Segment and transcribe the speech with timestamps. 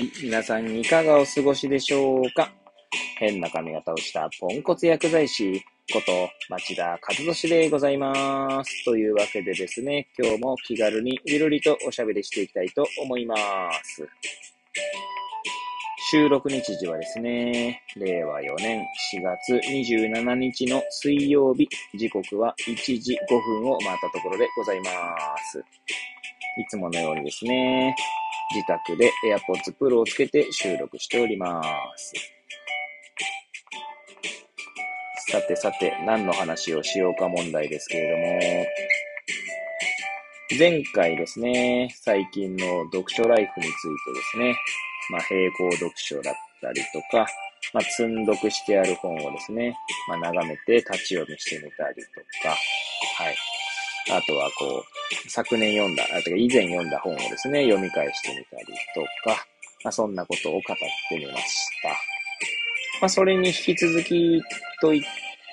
[0.00, 0.10] い。
[0.22, 2.50] 皆さんいかがお過ごしでしょうか？
[3.18, 5.62] 変な髪型をしたポンコツ薬剤師
[5.92, 8.84] こと町田和俊でございます。
[8.84, 13.36] というわけでですね、今日も気軽にゆるりとおしゃべりしていきたいと思いま
[13.84, 14.08] す。
[16.12, 24.90] 収録日時はですね、令和4年4月27日の水曜日、時刻は1時5分を回ったところでございま
[25.38, 25.58] す。
[25.58, 25.62] い
[26.68, 27.94] つものようにですね、
[28.52, 31.62] 自宅で AirPods Pro をつけて収録しておりま
[31.96, 32.12] す。
[35.30, 38.66] さてさて、何の話をしようか問題ですけれども、
[40.58, 44.56] 前回ですね、最近の読書ライフについてですね、
[45.10, 47.26] まあ、並行読書だったりとか、
[47.72, 49.76] まあ、積んどくしてある本をですね、
[50.08, 52.56] まあ、眺めて立ち読みしてみたりとか、
[53.22, 53.36] はい。
[54.08, 54.84] あとはこ
[55.26, 59.46] う、昨年読んだ、あとか以前読んだ本をですね、読み返してみたりとか、
[59.84, 60.62] まあ、そんなことを語っ
[61.08, 61.88] てみました。
[63.00, 64.42] まあ、それに引き続き
[64.80, 65.04] と言っ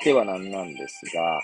[0.03, 1.42] てはなんなんですが、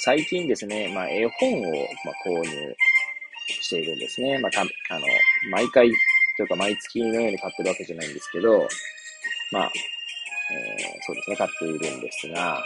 [0.00, 1.72] 最近ですね、まあ、絵本を、
[2.04, 2.76] まあ、購入
[3.60, 4.38] しているんですね。
[4.38, 5.06] まあ、たあの、
[5.50, 5.90] 毎回
[6.36, 8.68] というか毎月のように買ってるわけじゃないんですけど、
[9.50, 9.72] まあ、
[10.52, 12.64] えーそうですね、買っているんですが、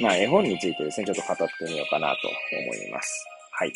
[0.00, 3.26] まあ、絵本についてですね、ちょっと語ってみようかなと思います。
[3.52, 3.72] はい。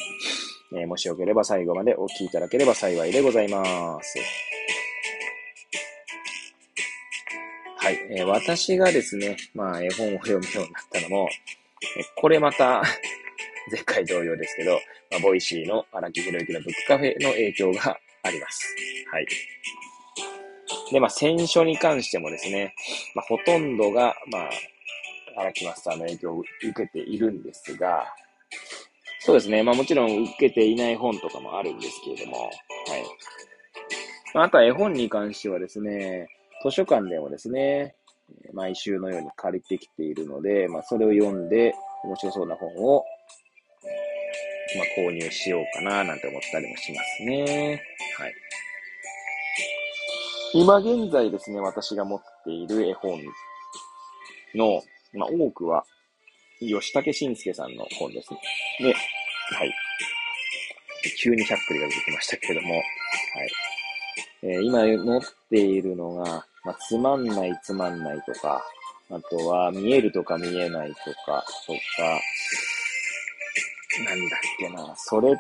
[0.73, 4.19] えーもしよければ最後までお聞きいただければ幸いでございます。
[7.79, 7.99] はい。
[8.11, 11.29] えー私がですね、まあ、絵本を読むようになったのも、
[11.97, 12.83] えこれまた、
[13.73, 14.79] 前回同様ですけど、
[15.11, 18.77] まあ、 Voicy の荒木博行のブックカフェの影響があります。
[19.11, 19.27] はい。
[20.93, 22.75] で、まあ、選書に関してもですね、
[23.15, 24.51] まあ、ほとんどが、まあ、
[25.37, 28.07] 荒木マスターの影響を受けているんですが、
[29.21, 29.63] そうですね。
[29.63, 32.51] まあもちろん受けていない本とかもあるんですけれども、はい。
[34.35, 36.29] まあ、あとは絵本に関してはですね、
[36.63, 37.95] 図書館でもですね、
[38.53, 43.05] 毎週のように借りてきているので、まあそれを読んで面白そうな本を、
[44.77, 47.83] まあ購入しようかななんて思ったりもしますね。
[48.19, 48.35] はい。
[50.53, 53.21] 今現在ですね、私が持っている絵本
[54.55, 54.83] の、
[55.15, 55.85] まあ多くは、
[56.61, 58.41] 吉武慎介さんの本ですね。
[58.81, 58.95] で、
[59.57, 59.75] はい。
[61.19, 62.85] 急にしゃっくりが出てきましたけれども、はい。
[64.43, 68.63] えー今持っているのが、まあ、つまんないつまんないとか、
[69.11, 70.95] あとは見えるとか見えないと
[71.27, 72.21] か、とか、
[74.05, 75.35] なんだっけな、それっ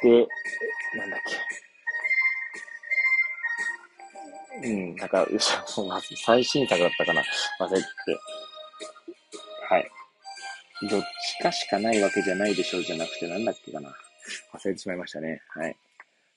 [0.00, 0.08] て、
[0.96, 1.41] なんだっけ。
[4.62, 7.22] うん、なんか、うそう最新作だったかな
[7.60, 7.86] 忘れて。
[9.68, 9.90] はい。
[10.88, 11.02] どっ
[11.38, 13.94] ちかしかないわけじゃないでしょうじゃなくて、なんだっけかな。
[14.54, 15.42] 忘れてしまいましたね。
[15.48, 15.76] はい。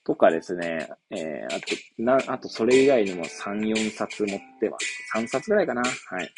[0.04, 1.66] とかですね、えー、あと、
[1.98, 4.86] な、あとそれ以外にも3、4冊持ってます。
[5.16, 5.82] 3冊ぐらいかな。
[5.82, 6.32] はい。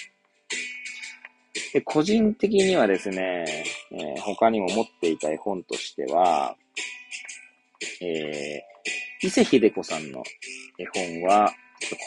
[1.73, 3.45] で、個人的にはですね、
[3.91, 6.55] えー他にも持っていた絵本としては、
[8.01, 10.23] えー、伊勢秀子さんの
[10.77, 11.53] 絵本は、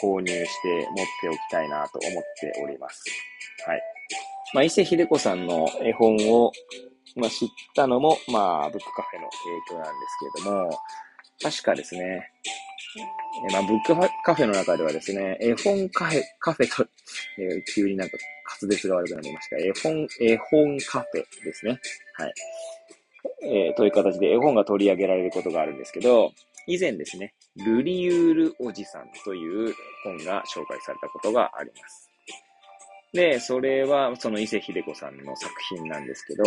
[0.01, 3.03] 購入して持っておきたいなと思っております。
[3.65, 3.81] はい。
[4.53, 6.51] まあ、伊勢秀子さんの絵本を、
[7.15, 9.29] まあ、知ったのも、まあ、ブックカフェの
[9.67, 10.79] 影響なんですけれども、
[11.41, 12.31] 確かですね、
[13.51, 16.85] まあ、ブックカフェの中ではですね、絵本カフェ、カフェと、
[17.39, 18.17] えー急になんか
[18.61, 21.79] 滑舌が悪くなりました、絵本、絵本カフェですね。
[22.15, 22.33] はい。
[23.43, 26.33] えーという形で絵本が取り上げられることがあるんですけど、
[26.67, 29.73] 以前ですね、ルリユールおじさんという
[30.03, 32.09] 本が紹介されたことがあります。
[33.13, 36.43] で、それはその伊勢秀子さんの作品なんですけど、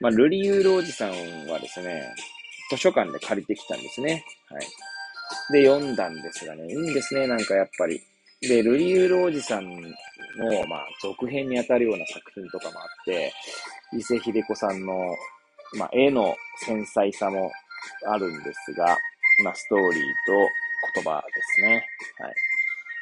[0.00, 1.10] まあ、ルリユールおじさん
[1.48, 2.02] はですね、
[2.70, 4.24] 図書館で借りてきたんですね。
[4.48, 4.66] はい。
[5.52, 8.00] で、読んだんですがね、いいんですね、なんかやっぱり。
[8.40, 13.32] で、ルリユールおじさんの、まあ、続編にあたるような作品とかもあって、
[13.92, 14.96] 伊勢秀子さんの、
[15.76, 16.34] まあ、絵の
[16.64, 17.50] 繊細さも
[18.06, 18.96] あるんですが、
[19.44, 20.32] まあ、ストーリーと
[20.94, 21.86] 言葉ですね。
[22.18, 22.34] はい。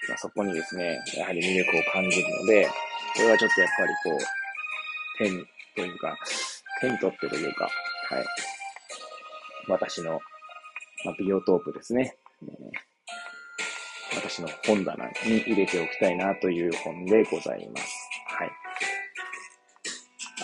[0.08, 2.68] まあ、そこにですね、やはり魅力を感じるので、
[3.14, 5.44] これはちょっとやっぱりこう、手に、
[5.74, 6.16] というか、
[6.80, 8.24] 手に取ってというか、はい。
[9.68, 10.20] 私の、
[11.04, 12.16] まあ、ビオトープですね。
[14.14, 18.08] 私の本棚に入れておきたいなという本でございます。
[18.26, 18.50] はい。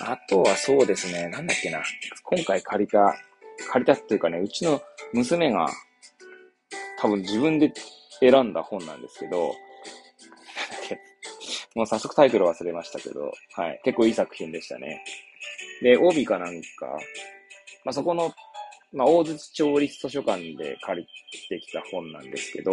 [0.06, 1.82] あとはそうですね、なんだっけな。
[2.24, 3.16] 今回借りた、
[3.70, 4.80] 借りたっていうかね、うちの
[5.12, 5.68] 娘が
[6.98, 7.72] 多分自分で
[8.20, 9.52] 選んだ本なんですけど、
[11.74, 13.80] もう早速タイトル忘れましたけど、はい。
[13.84, 15.04] 結構いい作品でしたね。
[15.82, 16.86] で、帯かなんか、
[17.84, 18.32] まあ、そこの
[18.94, 21.08] まあ、大槌町立図書館で借り
[21.48, 22.70] てきた本なんですけど、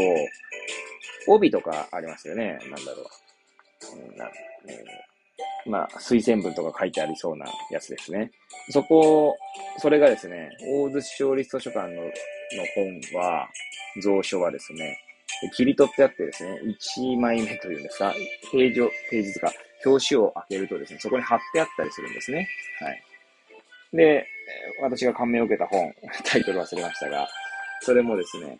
[1.27, 2.59] 帯とかありますよね。
[2.69, 3.05] なんだろう。
[3.97, 4.25] えーな
[4.69, 5.10] え
[5.65, 8.31] まあ、推薦文とか書いてありそうなやつですね。
[8.69, 9.37] そこ、
[9.77, 12.11] それがですね、大槌町立図書館のの
[12.75, 13.47] 本は、
[14.01, 14.97] 蔵書はですね、
[15.55, 16.59] 切り取ってあってですね、
[16.95, 18.13] 1枚目というんですか、
[18.51, 19.51] ページを、ページとか、
[19.85, 22.47] 表紙を開けるとですね、そこに貼ってあったりするんですね。
[22.79, 23.03] はい。
[23.93, 24.25] で、
[24.81, 25.93] 私が感銘を受けた本、
[26.23, 27.27] タイトル忘れましたが、
[27.81, 28.57] それもですね、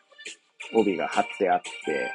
[0.74, 2.12] 帯が貼ってあって、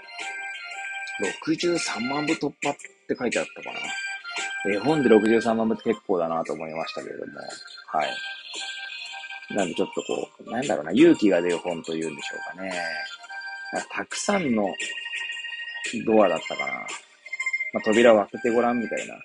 [1.45, 2.77] 63万部突破っ
[3.09, 3.81] て書いてあったかな。
[4.73, 7.33] 絵本で63万部って結構だなと思いましたけれども、
[7.87, 9.55] はい。
[9.55, 12.73] なんでちょっとこう、なんだろうな、勇気が出る本というんでしょうかね。
[13.91, 14.73] たくさんの
[16.05, 16.73] ドアだったかな。
[17.73, 19.21] まあ、扉を開けてごらんみたいな、うん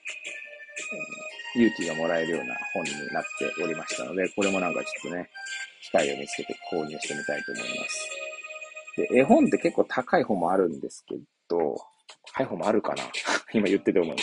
[1.54, 5.30] 勇気がもらえるような本になっておりましたので、これもなんかちょっとね、
[5.84, 8.10] 機会を見つけて購入してみたいと思います。
[8.98, 11.16] で、絵本って結構高い本もあるんですけ
[11.50, 11.76] ど、
[12.34, 13.04] 高い本もあるかな
[13.54, 14.18] 今言ってて思い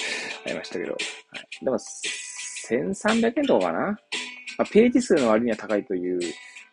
[0.49, 0.93] ありましたけど。
[0.93, 3.97] はい、でも、1300円とかかな、ま
[4.59, 6.21] あ、ページ数の割には高いという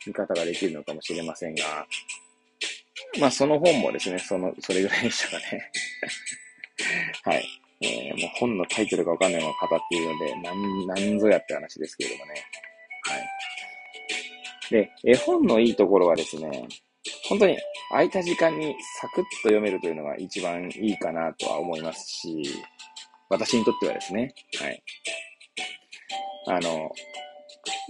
[0.08, 1.86] 見方ができるのかもしれませんが、
[3.20, 5.72] まあその本もですね、その、それぐらいでしたかね。
[7.24, 7.46] はい。
[7.82, 12.34] えー、もう本のタイトルがわかんないまま語っているので、なん、なんぞやって話ですけれどもね。
[13.04, 13.30] はい。
[14.72, 16.68] で、絵本のいいところはですね、
[17.28, 17.58] 本当に
[17.90, 22.44] 空いた時間にサクッと読めるというのが一番いいかなとは思いますし、
[23.30, 24.84] 私にとってはですね、はい。
[26.48, 26.92] あの、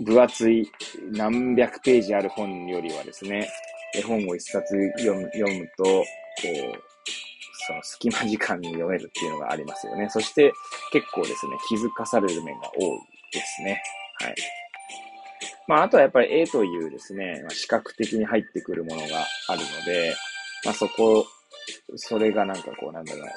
[0.03, 0.71] 分厚い
[1.11, 3.47] 何百ページある本よりはですね、
[3.95, 6.83] 絵本を一冊読む読むと、こう、
[7.67, 10.09] その隙間時間に読めるっていうのがありますよね。
[10.09, 10.53] そして
[10.91, 12.99] 結構ですね、気づかされる面が多い
[13.31, 13.81] ですね。
[14.21, 14.35] はい。
[15.67, 20.15] まあ、あとはやっぱり絵というですね、まあ、視覚的に入ってくるものがあるので、
[20.63, 21.25] まあ、そこ、
[21.95, 23.27] それがなんかこう、なんだろう。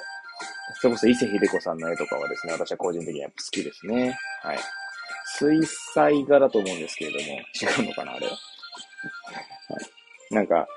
[0.75, 4.17] それこそ伊勢秀子さんの絵とかはですね、私は個人的にやっぱ好きですね。
[4.43, 4.59] はい。
[5.37, 8.33] 水彩画だと思うんですけれども、違うのかな、あれは。
[8.33, 8.37] は
[10.31, 10.33] い。
[10.33, 10.67] なんか、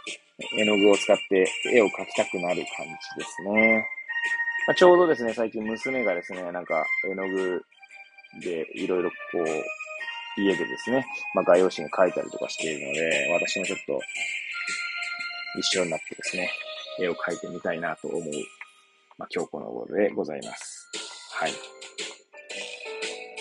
[0.58, 3.86] 絵の具を使って絵を描きたくなる感じですね。
[4.66, 7.64] まあ、ちょうどですね、最近娘がですね、なんか絵の具
[8.40, 9.46] でいろいろこう、
[10.40, 11.04] 家でですね、
[11.34, 14.00] まあ、画用紙に描いたりとかしているので、私もちょっと
[15.58, 16.50] 一緒になってですね、
[16.98, 18.22] 絵を描いてみたいなと思う、
[19.18, 20.90] まあ、今日この頃でございます。
[21.34, 21.52] はい。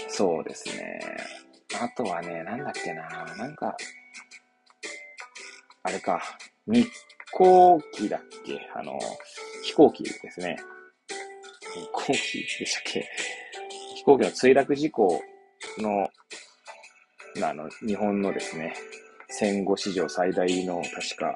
[0.09, 0.99] そうですね。
[1.81, 3.07] あとはね、なんだっけな、
[3.37, 3.75] なんか、
[5.83, 6.21] あれか、
[6.67, 6.87] 日
[7.31, 8.69] 航機だっけ？
[8.75, 8.99] あの、
[9.63, 10.57] 飛行機ですね。
[11.73, 13.09] 飛行機でしたっけ？
[13.95, 15.21] 飛行機の墜落事故
[15.79, 16.09] の、
[17.43, 18.75] あの、日本のですね、
[19.29, 21.33] 戦後史上最大の確か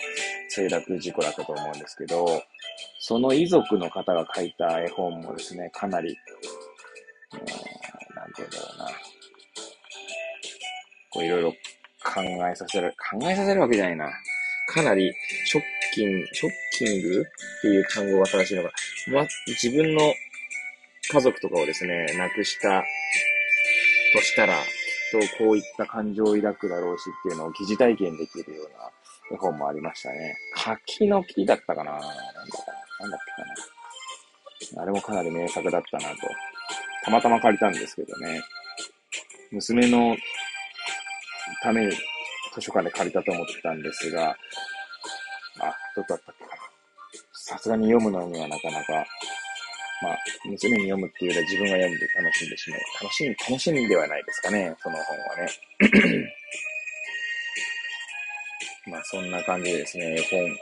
[0.55, 2.43] 墜落事故だったと思うんですけど、
[3.07, 6.17] その遺族の方が書いた絵本もですね、かなり、
[7.35, 7.53] えー、なんて
[8.37, 8.87] 言うんだろうな、
[11.11, 11.51] こういろいろ
[12.03, 12.21] 考
[12.51, 14.09] えさせる、考えさせるわけじゃないな。
[14.73, 15.13] かなり
[15.45, 15.63] ショッ
[15.93, 18.71] キング、ショッキングっていう単語が正しいのが、
[19.13, 20.01] ま、自分の
[21.11, 22.83] 家族とかをですね、亡くした
[24.15, 28.89] としたら、きっとこういった感情を抱くだろうしっていうのを疑似体験できるような
[29.31, 30.35] 絵本もありましたね。
[30.55, 36.15] 柿の木だったかななんかなんだっけかなあれもかなり名作だったなと。
[37.03, 38.41] たまたま借りたんですけどね。
[39.51, 40.17] 娘の
[41.61, 41.91] ために
[42.53, 44.35] 図書館で借りたと思ってたんですが、
[45.59, 46.61] あ、どこだったっけかな。
[47.33, 48.93] さすがに読むのにはなかなか、
[50.01, 52.79] まあ、娘に読むっていうよりは自分が読んで楽しんでしまう。
[53.03, 55.47] 楽しみ、楽しみではないですかね、その本はね。
[58.91, 60.57] まあ、そんな感じでですね、本、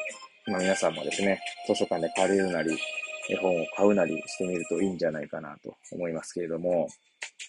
[0.47, 2.77] まあ皆さんもですね、図書館で借りるなり、
[3.29, 6.89] 絵本を買うなりしてみるといいんじゃないかなと思いますけれども、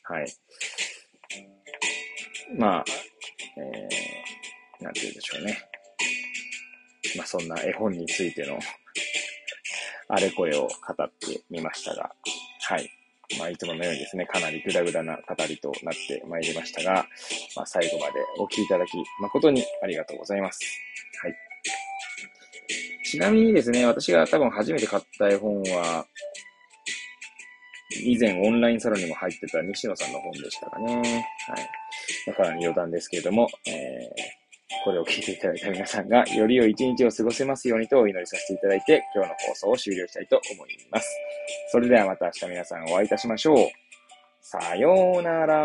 [0.05, 0.27] はい。
[2.57, 2.85] まあ、
[3.57, 5.59] えー、なんて言うんでしょうね。
[7.17, 8.59] まあそんな絵本についての
[10.09, 12.13] あれこれを語ってみましたが、
[12.61, 12.89] はい。
[13.39, 17.07] まあいつものようにですね、かなりグダグダな語りとなってまいりましたが、
[17.57, 20.61] まあ最後までお聞きいただき誠にありがとうございます。
[21.21, 21.44] はい。
[23.05, 26.07] ちなみにですね、私が多分初めて買った絵本は、
[28.03, 30.97] 以前オンラインサロンにも入ってた西野さんの本でしたかね。
[30.97, 31.69] はい。
[32.27, 34.45] だから余談ですけれども、えー
[34.83, 41.09] これを聞いていただいた皆さんが、より良い一日を過ごせますようにとお祈りさせていただいて、今日の放送を終了したいと思います。
[41.71, 43.57] それではまた明日皆さんお会いいたしましょう。
[44.41, 45.65] さようなら。